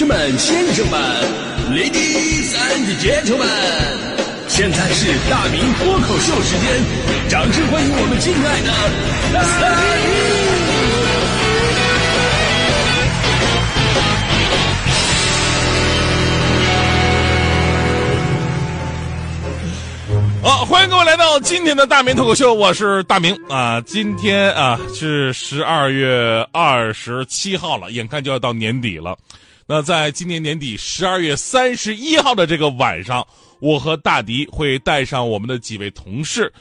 [0.00, 0.98] 士们、先生们
[1.72, 3.44] ，Ladies and Gentlemen，
[4.48, 6.82] 现在是大明脱口秀时间，
[7.28, 8.70] 掌声欢迎我们敬爱的
[9.34, 9.42] 大
[20.40, 20.40] 明！
[20.42, 23.78] 好，欢迎各位来到今天的大明脱口秀，我是大明啊。
[23.82, 29.14] 今天啊是十二月二十七号了，眼看就要到年底了。
[29.72, 33.24] 那在今年年底十二月三十一号的这个晚上，
[33.60, 36.52] 我和大迪会带上我们的几位同事，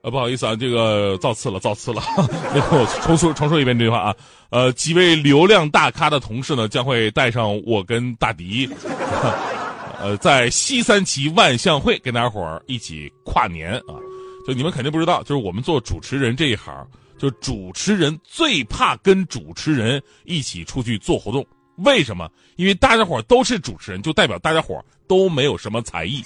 [0.00, 4.16] 呃，不好意思啊，这个造次了，造次了， 我重说重说一遍这句话啊，
[4.48, 8.66] 呃，几位流量大咖的同事呢，将会带上我跟大迪，
[10.00, 14.00] 呃，在西三旗万象汇跟大家伙儿一起跨年啊，
[14.46, 16.74] 就你们肯定不知道，就是我们做主持人这一行，
[17.18, 21.46] 就主持人最怕跟主持人一起出去做活动。
[21.76, 22.28] 为什么？
[22.56, 26.22] 因为大家伙都是主持人，就代表大家伙都没有什么才艺。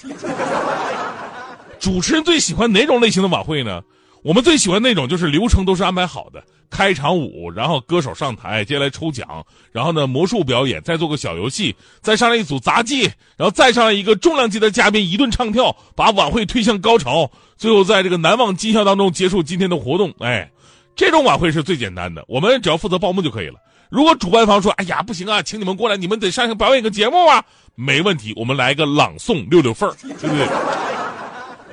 [1.79, 3.81] 主持人最喜欢哪种类型的晚会呢？
[4.21, 13.03] 我们最喜欢那种就是流程都是安排好的，开场舞，然后歌手上台，接下来抽奖，然后呢魔术表演，再做个小游戏，再上来一组杂技，
[13.37, 20.13] 然后再上来一个重量级的嘉宾一顿唱跳，把晚会推向高潮，最后在这个难忘今宵当中结束今天的活动。
[20.19, 20.51] 哎，
[20.97, 23.55] 这种晚会是最简单的，我们只要负责报幕就可以了。
[23.89, 27.43] 如果主办方说：“哎呀，不行啊，请你们过来，你们得上去表演个节目啊。”
[27.75, 30.47] 没问题，我们来个朗诵溜溜缝儿，对不对？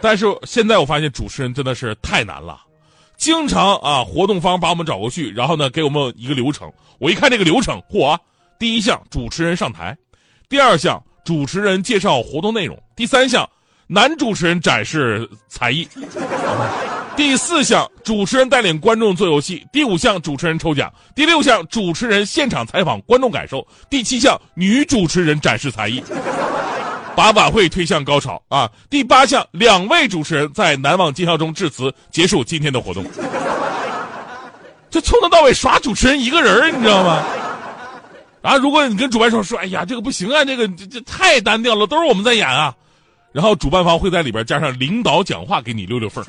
[0.00, 2.60] 但是现在我发现主持人真的是太难了，
[3.16, 6.72] 经常啊，活动方把我们找过去，然后呢给我们一个流程。
[6.98, 8.16] 我一看这个流程，嚯！
[8.58, 9.96] 第一项主持人上台，
[10.48, 13.46] 第二项主持人介绍活动内容，第三项
[13.86, 15.86] 男主持人展示才艺。
[17.16, 26.02] 第四项，主持人带领观众做游戏；第五项，主持人抽奖；第六项，主持人现场采访观众感受；第七项，女主持人展示才艺，
[27.16, 28.70] 把晚会推向高潮啊！
[28.90, 33.02] 第八项，两位主持人在难忘今宵中致辞，结束今天的活动。
[34.90, 37.22] 就从头到尾耍主持人一个人你知道吗？
[38.42, 42.74] 啊，如果你跟主办方说：“哎呀，这个不行啊，这个这这太单调了，都是我们在演啊。”
[43.32, 46.24] 然后主办方会在里边加上领导讲话给你溜溜缝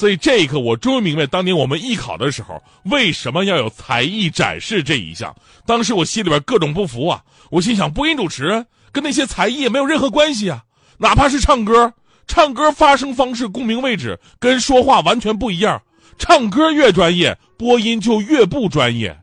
[0.00, 5.36] 所以这一刻我终于明白，当年我们艺考的时候为什么要有才艺展示这一项。
[5.66, 7.22] 当时我心里边各种不服啊！
[7.50, 10.64] 我心想，播音主持跟那些才艺也没有任何关系啊，
[10.96, 11.92] 哪怕是唱歌，
[12.26, 15.82] 唱歌发声方式、共鸣位置跟说话完全不一样。
[16.16, 19.14] 唱歌越专业，播音就越不专业。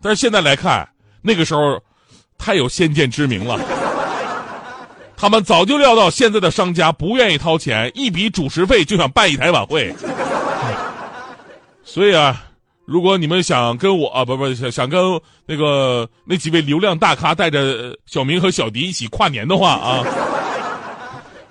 [0.00, 0.88] 但是现在来看，
[1.20, 1.82] 那个时候
[2.38, 3.58] 太有先见之明了。
[5.22, 9.94] 他们早就料到现在的商家不愿意掏钱，一笔主持费就想办一台晚会。
[11.84, 12.44] 所以啊，
[12.86, 15.00] 如果你们想跟我啊，不不想想跟
[15.46, 20.04] 那个那几位流量大咖带着小明和小迪一起跨年的话啊，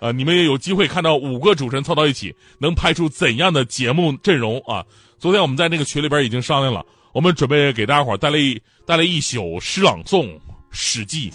[0.02, 4.84] 啊，你们也有机会看到五个主持人凑到一起能拍出怎样的节目阵容啊！
[5.18, 10.26] 昨天我们在那个群里边已经商量了，我们准备给大家伙带来一带来一宿诗朗诵
[10.72, 11.32] 《史记》。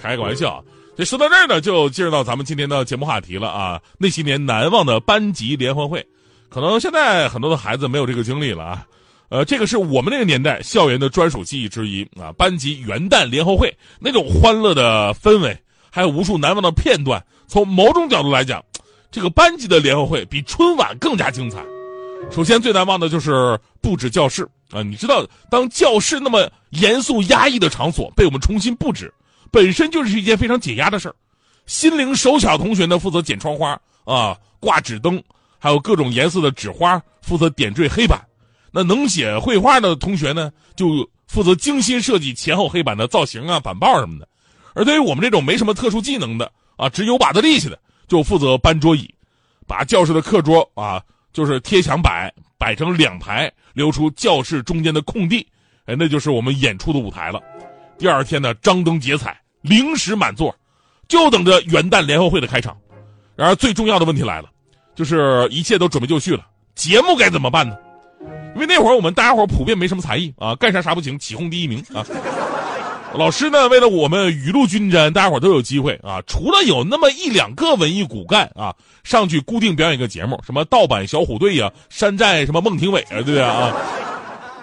[0.00, 0.62] 开个玩笑，
[0.96, 3.80] 这说到这儿呢，就进入到咱们今天的节目话题了啊！
[3.98, 6.06] 那些年难忘的班级联欢会，
[6.48, 8.86] 可能现在很多的孩子没有这个经历了啊。
[9.28, 12.30] 呃，这个是我们那个年代校园的专属记忆之一啊！
[12.38, 15.56] 班级元旦联欢会那种欢乐的氛围，
[15.90, 17.20] 还有无数难忘的片段。
[17.48, 18.64] 从某种角度来讲，
[19.10, 21.64] 这个班级的联欢会比春晚更加精彩。
[22.30, 24.82] 首先最难忘的就是布置教室啊！
[24.82, 29.12] 你知道，当教室那么严肃压抑的场所被我们重新布置。
[29.50, 31.14] 本身就是一件非常解压的事儿，
[31.66, 35.22] 心灵手巧同学呢负责剪窗花啊，挂纸灯，
[35.58, 38.20] 还有各种颜色的纸花，负责点缀黑板。
[38.70, 44.28] 那能写绘画的同学呢，就负责精心设计前后黑板的造型啊、板报什么的。
[44.74, 49.08] 而对于我们这种没什么特殊技能的啊，只有把子力气的，就负责搬桌椅，
[49.66, 51.02] 把教室的课桌啊，
[51.32, 55.46] 就是贴墙摆，摆成两排，留出教室中间的空地，
[55.86, 57.40] 哎，那就是我们演出的舞台了。
[57.98, 60.54] 第二天呢，张灯结彩，零食满座，
[61.08, 62.76] 就等着元旦联欢会的开场。
[63.34, 64.48] 然而最重要的问题来了，
[64.94, 67.76] 就是一切都准备就绪了，节目该怎么办呢？
[68.54, 72.04] 因为那会儿我们大家伙普遍没什么才艺啊，干啥啥不行，起哄第一名啊。
[73.14, 76.20] 老师呢，为了我们雨露均沾，大家伙都有机会啊。
[76.26, 83.72] 除了有那么一两个文艺骨干啊，上去固定表演一个节目，什么盗版小虎队呀、山寨什么孟庭苇啊，对不对啊？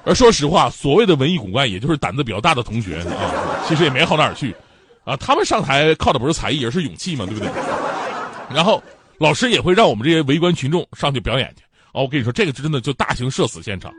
[0.06, 4.54] 而说实话，所谓的文艺骨干，也就是胆子比较大的同学啊，其实也没好哪儿去，
[5.06, 7.50] 啊，他们上台靠的不是才艺，而是勇气嘛，对不对？
[8.54, 8.84] 然后
[9.18, 11.64] 老师也会让我们这些围观群众上去表演去。
[11.94, 13.92] 哦，我跟你说，这个真的就大型社死现场。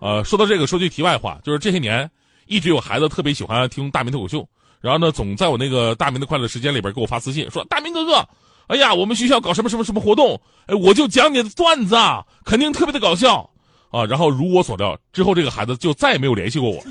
[0.00, 2.10] 呃，说到这个，说句题外话，就是这些年，
[2.46, 4.48] 一直有孩子特别喜欢听大明脱口秀，
[4.80, 8.26] 然后呢，总在我那个大明的快乐时间里边给我发私信说：“大明哥哥，
[8.68, 13.48] 哎呀，我们学校搞什么什么什么活动，哎，我就讲你的段子啊，肯定特别的搞笑
[13.90, 16.82] 啊。”然后如我所料，之后这个孩子就再也没有联系过我。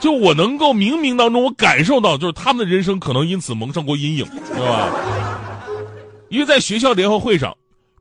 [0.00, 4.24] 就我能够冥冥当中，我感受到，就是他们的人生可能因此蒙上过阴影，
[4.54, 4.88] 对吧？
[6.30, 7.54] 因为在学校联合会上，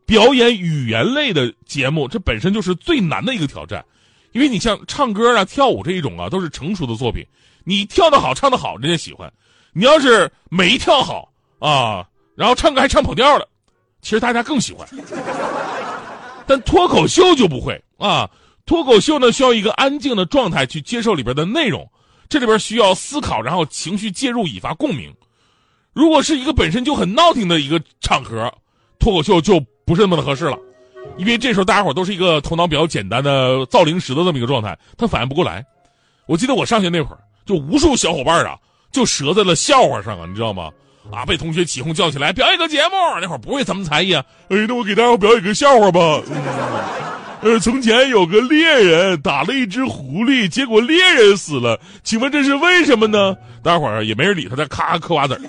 [0.05, 3.83] 表演语言类的节目，这本身就是最难的一个挑战。
[4.31, 7.25] 因为你像唱歌啊、跳舞这一种啊，都是成熟的作品，
[7.65, 9.27] 你跳得好、唱得好，人家喜欢；
[9.73, 11.29] 你要是没跳好
[11.59, 13.45] 啊，然后唱歌还唱跑调了，
[14.01, 14.87] 其实大家更喜欢。
[16.49, 18.27] 但脱口秀就不会啊。
[18.65, 21.87] 脱口秀呢，需要一个安静的状态去接受里边的内容，
[22.27, 25.13] 这里边需要思考，然后情绪介入，引发共鸣。
[25.93, 28.51] 如果是一个本身就很闹腾的一个场合，
[28.97, 30.57] 脱口秀就不是那么的合适了，
[31.17, 35.63] 因为这时候大家伙都是一个头脑比较简单的造零食的这么一个状态，他反应不过来。
[36.25, 38.57] 我记得我上学那会儿，就无数小伙伴啊，
[38.91, 40.71] 就折在了笑话上啊，你知道吗？
[41.11, 42.91] 啊，被同学起哄叫起来表演个节目，
[43.21, 46.21] 那会儿不会什么才艺啊，哎，那我给大家表演个笑话吧。
[47.41, 51.79] 呃，从前有个猎人打了一只狐狸，结果猎人死了。
[52.03, 53.33] 请问这是为什么呢？
[53.63, 55.41] 待会儿也没人理他，在咔嗑瓜子儿。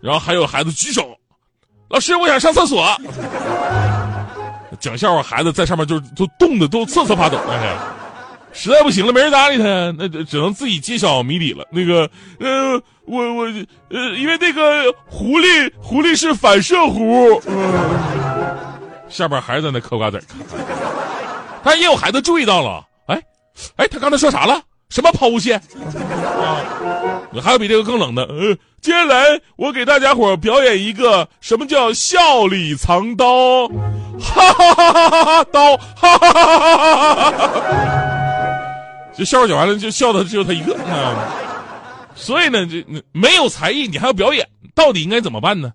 [0.00, 1.18] 然后还有孩子举手，
[1.88, 2.86] 老师，我想上厕所。
[4.78, 7.36] 讲笑话，孩子在上面就都冻得都瑟瑟发抖。
[7.50, 7.78] 哎呀，
[8.52, 9.64] 实在不行了，没人搭理他，
[9.98, 11.66] 那只能自己揭晓谜底了。
[11.72, 12.08] 那个，
[12.38, 13.44] 呃，我我
[13.90, 17.40] 呃，因为那个狐狸，狐狸是反射弧。
[19.08, 20.22] 下边还在那嗑瓜子，
[21.62, 23.22] 但也有孩子注意到了，哎，
[23.76, 24.60] 哎，他刚才说啥了？
[24.88, 25.58] 什么抛物线？
[25.58, 26.62] 啊，
[27.42, 33.66] 还有比这个更冷的，呃，接下来我给大家伙表演一个什么叫笑里藏刀，
[34.20, 37.42] 哈哈哈哈哈哈，刀，哈哈哈哈哈哈，
[39.16, 41.14] 这笑话讲完了就笑的只有他一个，啊，
[42.16, 45.72] 所以呢，这没有才艺你还要表演，到底应该怎么办呢？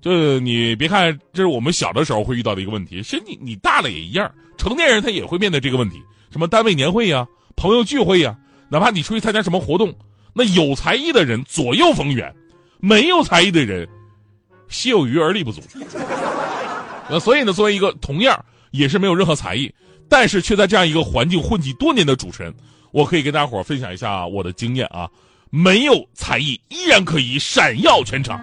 [0.00, 6.00] 就你别看这是我们小的时候会遇到的一个问题，其实你你大了也一样，成年人他也会面对这个问题。
[6.30, 7.26] 什么单位年会呀、
[7.56, 8.36] 朋友聚会呀，
[8.68, 9.92] 哪怕你出去参加什么活动，
[10.34, 12.32] 那有才艺的人左右逢源，
[12.78, 13.88] 没有才艺的人
[14.68, 15.60] 心有余而力不足。
[17.10, 19.72] 那所以呢，作为一个同样也是没有任何才艺，
[20.08, 22.54] 但是却在这样一个环境混迹多年的主持人，
[22.92, 25.08] 我可以跟大伙分享一下我的经验啊，
[25.50, 28.40] 没有才艺依然可以闪耀全场。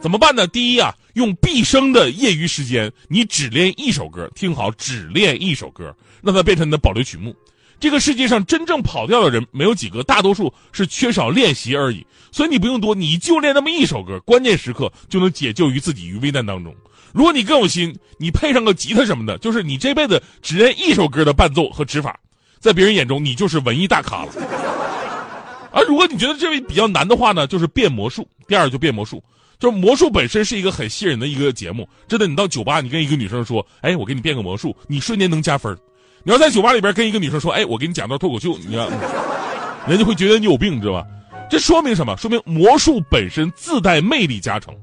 [0.00, 0.46] 怎么办呢？
[0.46, 7.34] 第一啊，用毕生的业余时间，你只练一首歌，听好，只练一首歌，让它变成你的保留曲目。
[7.78, 12.06] 这个世界上真正跑调的人没有几个，大多数是缺少练习而已。
[12.32, 16.74] 所以你不用多，你就练那么一首歌，关键时刻就能解救于自己于危难当中。
[17.12, 22.18] 如果你更有心，你配上个吉他什么的，就是你这辈子只练一首歌的伴奏和指法，
[22.58, 24.69] 在别人眼中你就是文艺大咖了。
[25.72, 28.26] 而如果你觉得这位比较难的话呢，就是变魔术。
[28.48, 29.22] 第二就变魔术。
[29.58, 35.76] 就是魔术本身是一个很吸引人的一个节目，真的，你到酒吧，你跟一个女生说，哎，我给你变个魔术，你瞬间能加分。
[36.22, 38.88] 你要在酒吧里边跟一个女生说，哎，我给你讲段脱口秀，你看，
[39.86, 41.06] 人家会觉得你有病，知道吧？
[41.50, 42.16] 这说明什么？
[42.16, 44.74] 说明魔术本身自带魅力加成。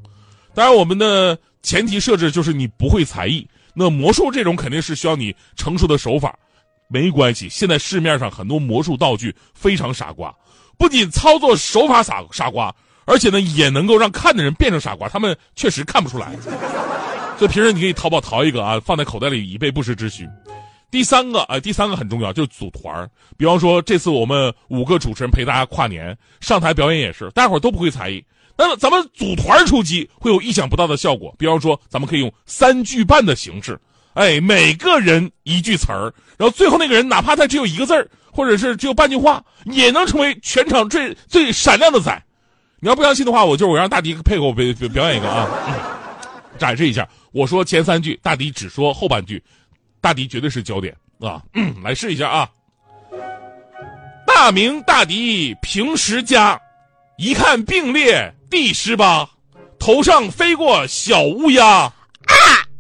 [0.53, 3.47] 当然，我们的前提设置就是你不会才艺。
[3.73, 6.37] 那魔术这种肯定是需要你成熟的手法。
[6.87, 10.33] 没关系，现在市面上很多魔术道具非常傻瓜，
[10.77, 12.73] 不仅操作手法傻傻瓜。
[13.09, 16.35] 而且呢，也能够让看的人变成傻瓜，他们确实看不出来。
[17.39, 20.27] 所以平时你可以淘宝淘一个啊，放在口袋里以备不时之需。
[20.91, 28.21] 第三个啊，第三个很重要，就是组团比方说这次我们五个主持人陪大家跨年上台表演也是，大家伙都不会才艺，
[28.57, 31.33] 那么咱们组团出击会有意想不到的效果。
[31.37, 33.79] 比方说，咱们可以用三句半的形式，
[34.15, 42.23] 哎，每个人一句词儿，然后最后那个人哪怕他只有一个字儿，或者是只有半句话，也能成为全场最最闪亮的仔。
[42.79, 44.63] 你要不相信的话，我就我让大迪配合我表
[44.94, 45.49] 表演一个啊，
[46.59, 47.09] 展示一下。
[47.31, 49.44] 我说前三句，大迪只说后半句，
[49.99, 51.41] 大迪绝对是焦点啊！
[51.83, 52.47] 来试一下啊。
[54.27, 56.61] 大明大迪平时家，
[57.17, 59.27] 一看并列第十八，
[59.79, 61.91] 头上飞过小乌鸦，啊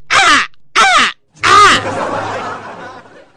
[0.05, 0.17] 啊
[0.73, 0.83] 啊
[1.41, 1.81] 啊！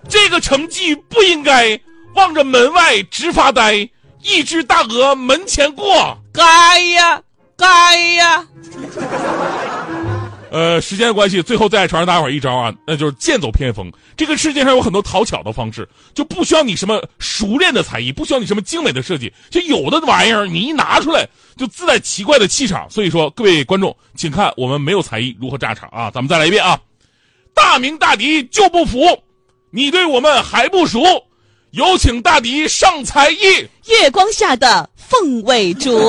[0.06, 1.80] 这个成绩不应该，
[2.14, 3.88] 望着门外直发呆。
[4.22, 7.22] 一只大鹅门前过，该呀，
[7.56, 8.46] 该呀。
[10.52, 13.90] 呃，时间关系，最后再传授大伙儿一招啊，那就是剑走偏锋。
[14.18, 21.26] 这个世界上有很多讨巧的方式，就不需要你什么熟练的才艺，不需要你什么精美的设计，就有的玩意儿你一拿出来
[21.56, 22.86] 就自带奇怪的气场。
[22.90, 26.10] 所以说，各位观众，请看我们没有才艺如何炸场啊！
[26.10, 26.78] 咱们再来一遍啊！
[27.54, 29.18] 大明大敌就不服，
[29.70, 31.00] 你对我们还不熟。
[31.72, 33.68] 有请大迪上才艺。
[33.86, 36.00] 月光下的凤尾竹。